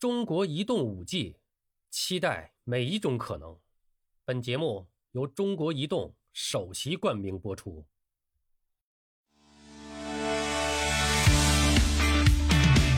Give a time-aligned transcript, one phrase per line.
[0.00, 1.36] 中国移动五 G，
[1.90, 3.58] 期待每一种可能。
[4.24, 7.84] 本节目由中国移动首席冠名播出。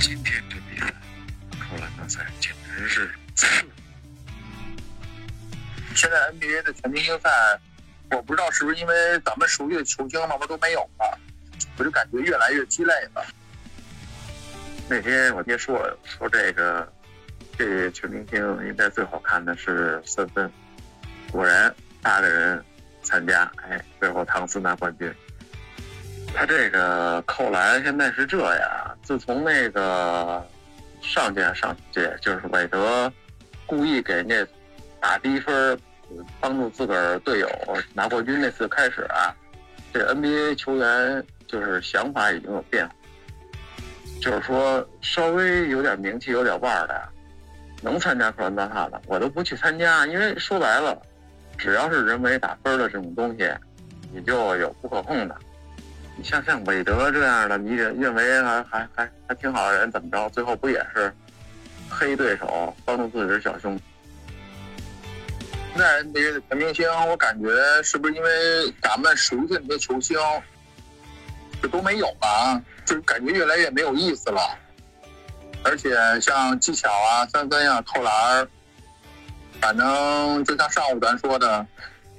[0.00, 0.94] 今天这比赛，
[1.58, 3.48] 扣篮大赛简直是刺！
[5.96, 7.60] 现在 NBA 的全明星赛，
[8.12, 11.18] 我不知道是不是因为咱们熟悉的球星慢慢都没有了，
[11.76, 13.26] 我就感觉越来越鸡肋了。
[14.92, 16.86] 那天我爹说说这个，
[17.56, 20.52] 这全明星应该最好看的是三分。
[21.30, 22.62] 果然，八个人
[23.02, 25.10] 参加，哎，最后唐斯拿冠军。
[26.34, 30.46] 他这个扣篮现在是这样，自从那个
[31.00, 33.10] 上届上届就是韦德
[33.64, 34.46] 故意给人家
[35.00, 35.80] 打低分，
[36.38, 37.48] 帮助自个儿队友
[37.94, 39.32] 拿冠军那次开始啊，
[39.90, 42.94] 这 NBA 球员就是想法已经有变化。
[44.22, 47.08] 就是说，稍微有点名气、有点腕儿的，
[47.82, 50.06] 能参加扣篮大赛的，我都不去参加。
[50.06, 50.96] 因为说白了，
[51.58, 53.52] 只要是人为打分的这种东西，
[54.12, 55.36] 你就有不可控的。
[56.16, 60.28] 你像像韦德这样的，你认认为还还还还挺好的人，怎么着？
[60.30, 61.12] 最后不也是
[61.90, 63.82] 黑对手，帮助自己的小兄弟？
[65.74, 67.50] 现在 NBA 的全明星，我感觉
[67.82, 70.16] 是不是因为咱们熟悉的那些球星，
[71.60, 72.62] 就都没有了？
[72.84, 74.40] 就感觉越来越没有意思了，
[75.62, 78.48] 而且像技巧啊、三分呀、扣篮儿
[79.60, 81.64] 反正就像上午咱说的，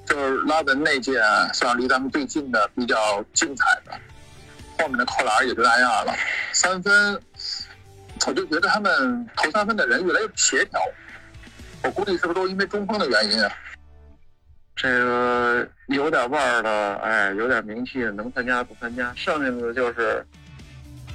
[0.05, 1.21] 就是拉文那届
[1.53, 3.91] 算离咱们最近的、比较精彩的。
[4.79, 6.15] 后面的扣篮也就那样了，
[6.53, 7.21] 三分，
[8.25, 10.79] 我就觉得他们投三分的人越来越不协调。
[11.83, 13.51] 我估计是不是都因为中锋的原因啊？
[14.75, 20.25] 这个有点腕儿的，哎，有点名气的能参加不参加，剩下的就是。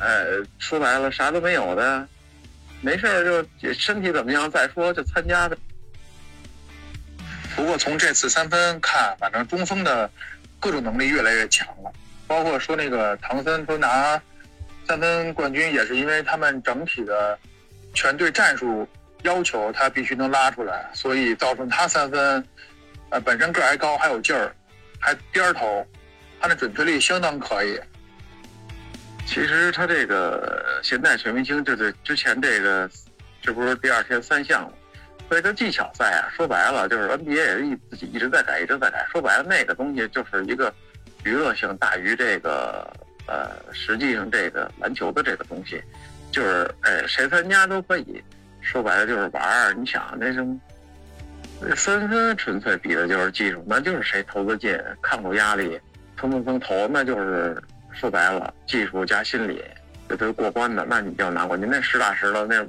[0.00, 0.24] 哎，
[0.58, 2.06] 说白了啥都没有的，
[2.80, 3.24] 没事儿
[3.60, 5.56] 就身体怎么样再说，就参加呗。
[7.56, 10.08] 不过从这次三分看，反正中锋的
[10.60, 11.92] 各种能力越来越强了，
[12.28, 14.20] 包括说那个唐森说拿
[14.86, 17.36] 三分冠军，也是因为他们整体的
[17.94, 18.88] 全队战术
[19.22, 22.44] 要求他必须能拉出来，所以造成他三分
[23.10, 24.54] 呃本身个儿还高还有劲儿，
[25.00, 25.84] 还颠投，
[26.40, 27.80] 他的准确率相当可以。
[29.28, 32.90] 其实他这个现在全明星就是之前这个，
[33.42, 34.70] 这不是第二天三项嘛？
[35.28, 39.06] 所以他技巧赛啊，说白了就是 NBA 也是一自己一直在改，一直在改。
[39.12, 40.72] 说白了，那个东西就是一个
[41.24, 42.90] 娱乐性大于这个
[43.26, 45.82] 呃，实际上这个篮球的这个东西，
[46.32, 48.24] 就是哎，谁参加都可以。
[48.62, 49.74] 说白了就是玩儿。
[49.74, 50.58] 你想那种
[51.76, 55.78] 三分纯粹比的就是技术，那就是谁投的进，抗住压力，
[56.16, 57.62] 蹭蹭蹭投，那就是。
[57.98, 59.62] 说白了，技术加心理，
[60.08, 61.68] 这都过关的，那你就要拿冠军。
[61.68, 62.64] 那实打实的，那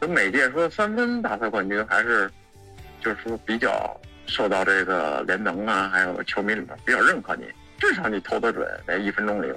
[0.00, 2.28] 跟每届说三分大赛冠军还是，
[3.00, 7.44] 就是说比较受到这个联盟啊，还有球迷里面比较认可你，
[7.78, 9.56] 至少你投得准，在一分钟里边。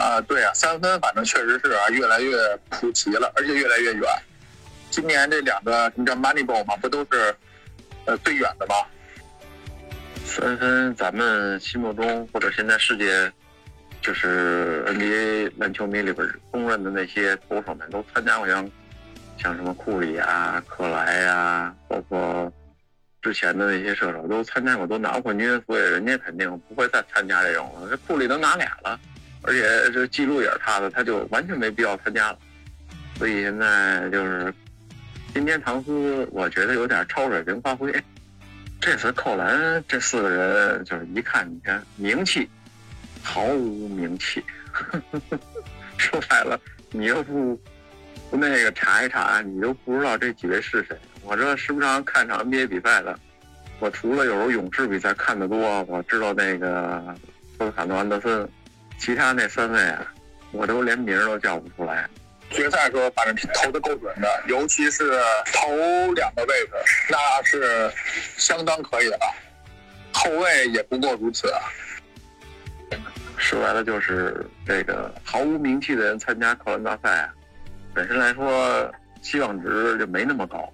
[0.00, 2.36] 啊，对啊，三分反正确实是啊，越来越
[2.68, 4.04] 普及了，而且越来越远。
[4.88, 6.76] 今年这两个，你知道 Moneyball 吗？
[6.76, 7.34] 不都是
[8.04, 8.74] 呃最远的吗？
[10.24, 13.32] 三分，咱们心目中或者现在世界。
[14.02, 18.70] 就是 NBA 篮球迷里边公认的那些投手们都参加过，像
[19.36, 22.52] 像什么库里啊、克莱啊，包括
[23.20, 27.88] 之前的那些射手都参加过，都拿过冠军，所以人家肯定不会再参加这种了。
[27.90, 28.98] 这库里都拿俩了，
[29.42, 32.38] 而且这记录也是他的，他就完全没必要参加了。
[33.18, 34.52] 所以现在就是
[35.34, 37.94] 今天唐斯，我觉得有点超水平发挥。
[38.80, 42.48] 这次扣篮这四个人，就是一看，你看名气。
[43.22, 44.44] 毫无名气，
[45.98, 46.60] 说白了，
[46.90, 47.60] 你又不
[48.30, 50.96] 不那个查一查，你都不知道这几位是谁。
[51.22, 53.18] 我这时不常看场 NBA 比赛的，
[53.78, 57.14] 我除了有时候勇士比赛看的多，我知道那个
[57.58, 58.48] 斯卡诺安德森，
[58.98, 60.12] 其他那三位啊，
[60.52, 62.08] 我都连名都叫不出来。
[62.50, 65.20] 决赛时候反正投的够准的，尤其是
[65.52, 65.68] 头
[66.14, 66.72] 两个位置，
[67.08, 67.92] 那是
[68.36, 69.34] 相当可以的了。
[70.12, 71.48] 后卫也不过如此。
[71.50, 71.60] 啊
[73.50, 77.34] 说白了就是这个毫无名气的人参加扣篮大赛啊，
[77.92, 78.88] 本身来说
[79.22, 80.72] 期望值就没那么高。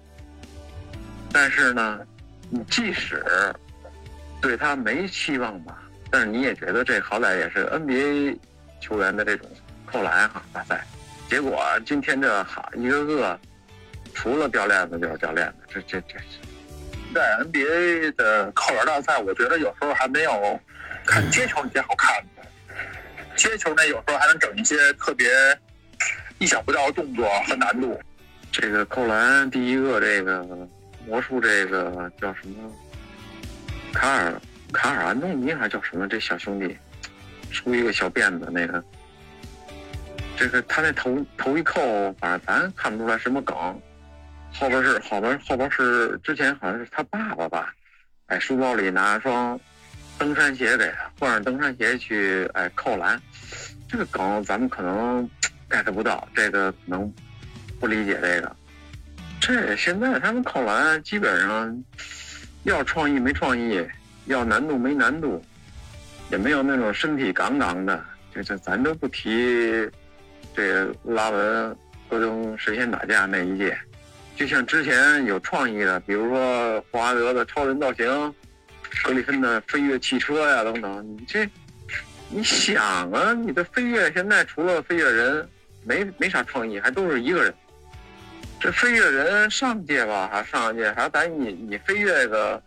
[1.33, 1.99] 但是呢，
[2.51, 3.25] 你即使
[4.39, 5.81] 对他没期望吧，
[6.11, 8.37] 但是你也觉得这好歹也是 NBA
[8.79, 9.49] 球员的这种
[9.87, 10.85] 扣篮哈大赛。
[11.27, 13.39] 结果今天这好一个个
[14.13, 16.19] 除了掉链子就是掉链子，这这这，
[17.11, 20.59] 在 NBA 的扣篮大赛，我觉得有时候还没有
[21.07, 22.23] 看街球那些好看。
[23.37, 25.29] 接球呢，有时候还能整一些特别
[26.39, 27.97] 意想不到的动作和难度。
[28.51, 30.45] 这个扣篮第一个这个
[31.05, 32.73] 魔术这个叫什么？
[33.93, 34.41] 卡尔
[34.73, 36.07] 卡尔安东尼还叫什么？
[36.07, 36.75] 这小兄弟
[37.51, 38.83] 梳一个小辫子那个，
[40.35, 41.79] 这个他那头头一扣，
[42.19, 43.55] 反正咱看不出来什么梗。
[44.53, 47.73] 后边是后边后边是之前好像是他爸爸吧？
[48.27, 49.59] 哎，书包里拿双
[50.17, 53.21] 登山鞋给，换上登山鞋去哎扣篮。
[53.87, 55.29] 这个梗咱们可能
[55.69, 57.13] get 不到，这个可能
[57.79, 58.55] 不理解这个。
[59.39, 61.83] 这现在他们扣篮基本上
[62.63, 63.85] 要创意没创意，
[64.25, 65.41] 要难度没难度，
[66.31, 68.03] 也没有那种身体杠杠的。
[68.33, 69.89] 这这咱都不提
[70.55, 71.77] 这拉文
[72.09, 73.77] 和登神仙打架那一届，
[74.35, 78.35] 就像之前有创意的，比如说霍华德的超人造型，
[79.03, 81.49] 格里芬的飞跃汽车呀等等，你这。
[82.29, 85.47] 你想啊，你的飞跃现在除了飞跃人，
[85.85, 87.53] 没没啥创意，还都是一个人。
[88.59, 92.61] 这飞跃人上届吧，还上届还在你你飞跃个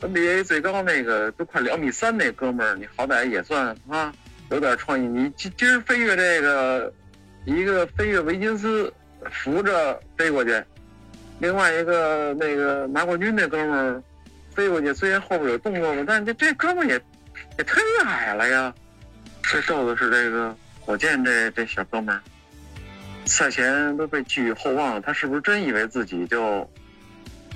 [0.00, 4.14] NBA 最高那个都快两米三那哥们儿，你好歹也算啊
[4.50, 5.04] 有点创意。
[5.04, 6.92] 你今今儿飞跃这个
[7.46, 8.92] 一个飞跃维金斯
[9.32, 10.62] 扶着飞过去，
[11.40, 14.02] 另外一个那个拿冠军那哥们儿
[14.60, 16.94] 飞过去，虽然后边有动作吧，但这这哥们也
[17.56, 18.74] 也忒矮了呀。
[19.42, 22.20] 最受的是这个火箭这这小哥们，
[23.24, 26.70] 赛前都被寄予厚望，他是不是真以为自己就，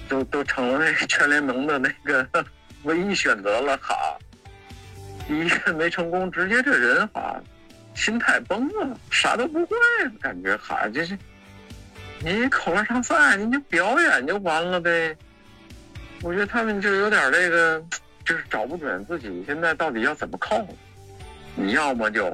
[0.09, 2.27] 都都成了那全联盟的那个
[2.85, 3.77] 唯一选择了？
[3.77, 3.95] 哈，
[5.29, 7.39] 一个没成功，直接这人哈，
[7.95, 9.77] 心态崩了，啥都不会，
[10.23, 11.19] 感觉哈，这是
[12.21, 15.15] 你扣篮上赛，你就表演就完了呗。
[16.25, 17.85] 我觉得他们就有点这个，
[18.25, 20.67] 就是找不准自己现在到底要怎么扣。
[21.55, 22.33] 你要么就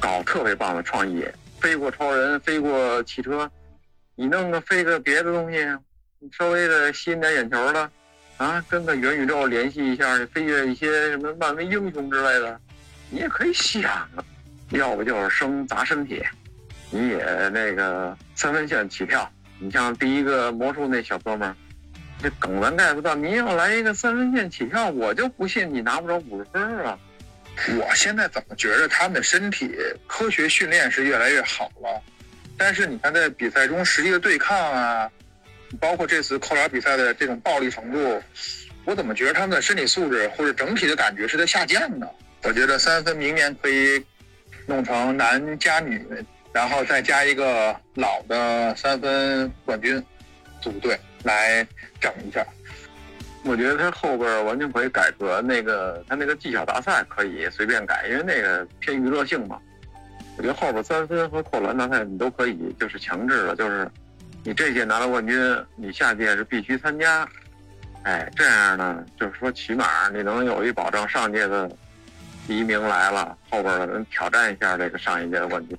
[0.00, 1.24] 搞特别棒的创意，
[1.60, 3.48] 飞过超人，飞过汽车，
[4.16, 5.58] 你弄个飞个别的东西，
[6.36, 7.88] 稍微的吸引点眼球的，
[8.38, 12.60] 啊，跟个元宇宙联系一下，飞跃一些什么漫威英雄之类的，
[13.08, 14.08] 你也可以想。
[14.70, 16.20] 要不就是生砸身体，
[16.90, 17.18] 你也
[17.50, 19.30] 那个三分线起跳。
[19.60, 21.54] 你像第一个魔术那小哥们儿，
[22.22, 26.98] 这梗咱 get 不到，你要来一个三分线起跳，我就不信你拿不着五十分啊。
[27.78, 29.70] 我现在怎么觉得他们的身体
[30.06, 32.02] 科学训练是越来越好了，
[32.56, 35.10] 但是你看在比赛中实际的对抗啊，
[35.78, 38.22] 包括这次扣篮比赛的这种暴力程度，
[38.84, 42.08] 我怎么觉得他们的身体素质或者整体的感觉是在下降呢？
[42.42, 44.04] 我觉得三分明年可以
[44.66, 46.04] 弄成男加女，
[46.52, 50.04] 然后再加一个老的三分冠军
[50.60, 51.66] 组队来
[52.00, 52.46] 整一下。
[53.44, 59.58] 我觉得他后边完全可以改革那个，他那个技巧大赛可以随便改，因为那个偏娱乐性嘛。
[60.36, 63.86] 我觉得后边三分和扣篮大赛你都可以，就是强制了，就是
[64.42, 65.36] 你这届拿了冠军，
[65.76, 67.28] 你下届是必须参加。
[68.02, 71.70] 哎，这样呢，就是说起码你能有一保障，上届的
[72.46, 75.78] 第一名来了，后边的人挑战一下这个上一届的冠军。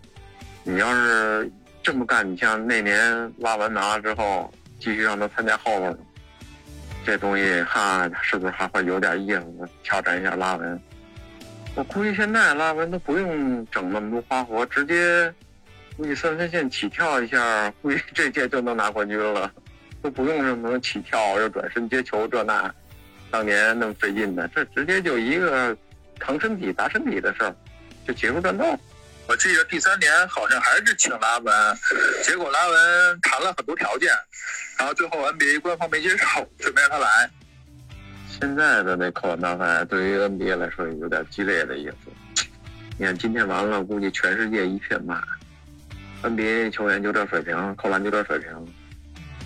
[0.63, 1.51] 你要是
[1.83, 5.97] 这么干，你像那年拉文拿了之后，继续让他参加后边。
[7.05, 9.69] 这东西哈，是不是还会有点意思？
[9.83, 10.81] 挑战一下拉文。
[11.75, 15.31] 我估计现在拉文都不用整那么多花活，直接
[15.97, 19.51] 估计三分线起跳一下，估计这届就能拿冠军了，
[20.01, 22.73] 都不用什么起跳又转身接球这那，
[23.29, 25.77] 当年那么费劲的，这直接就一个
[26.17, 27.55] 扛身体砸身体的事儿，
[28.07, 28.65] 就结束战斗。
[29.27, 31.53] 我记得第三年好像还是请拉文，
[32.23, 34.09] 结果拉文谈了很多条件，
[34.77, 37.29] 然后最后 NBA 官方没接受，就没让他来。
[38.29, 42.45] 现在的那扣篮大赛对于 NBA 来说有点激烈的意思。
[42.97, 45.23] 你看今天完了，估计全世界一片骂
[46.21, 48.49] ，NBA 球员就这水平，扣篮就这水平，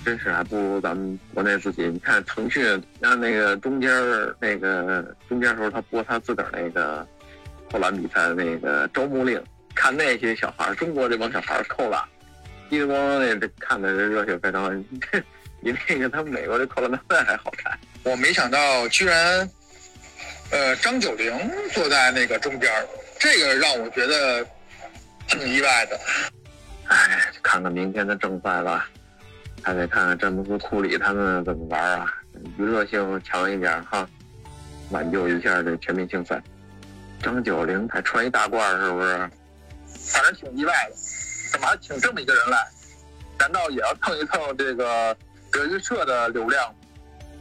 [0.04, 1.88] 真是还不如咱们国内自己。
[1.88, 3.92] 你看腾讯让那个中间
[4.42, 7.08] 那个中间时候他播他自个儿那个
[7.72, 9.42] 扣篮比赛那个招募令。
[9.76, 12.02] 看那些小孩中国这帮小孩扣篮，
[12.70, 14.84] 一光那这看的热血沸腾，
[15.62, 17.78] 比那个他们美国这扣篮大赛还好看。
[18.04, 19.50] 我没想到居然，
[20.52, 21.32] 呃，张九龄
[21.74, 22.72] 坐在那个中间，
[23.20, 24.46] 这个让我觉得
[25.28, 26.00] 挺意外的。
[26.88, 28.90] 哎，看看明天的正赛吧，
[29.62, 32.14] 还得看看詹姆斯、库里他们怎么玩啊，
[32.58, 34.08] 娱乐性强一点哈，
[34.92, 36.42] 挽救一下这全明星赛。
[37.22, 39.30] 张九龄还穿一大褂，是不是？
[40.10, 40.96] 反正挺意外的，
[41.52, 42.58] 怎么还请这么一个人来？
[43.38, 45.16] 难道也要蹭一蹭这个
[45.52, 46.76] 德云社的流量？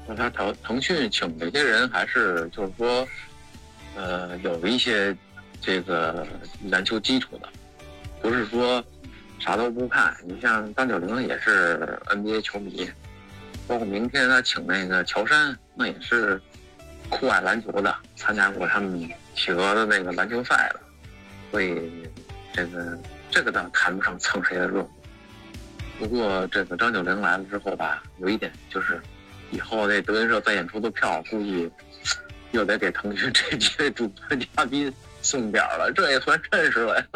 [0.06, 3.06] 那他腾腾讯请这些人，还是就是说，
[3.96, 5.14] 呃，有一些
[5.60, 6.26] 这个
[6.70, 7.48] 篮球基础的，
[8.22, 8.82] 不是说
[9.40, 10.16] 啥都不看。
[10.24, 12.90] 你像张九龄也是 NBA 球迷，
[13.66, 16.40] 包括明天他请那个乔杉，那也是
[17.10, 20.80] 酷爱篮球的，参加过他们企鹅的那个篮球赛的，
[21.50, 22.07] 所以
[22.58, 22.98] 这个
[23.30, 24.90] 这个倒谈不上蹭谁的热度。
[25.98, 29.00] 不过这个张九龄来了之后吧，有一点就是，
[29.50, 31.70] 以后那德云社再演出的票，估计
[32.50, 37.06] 又得给腾讯这几位主播嘉宾送点了，这也算认识了呀。